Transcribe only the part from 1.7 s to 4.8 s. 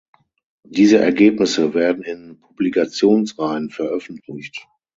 werden in Publikationsreihen veröffentlicht.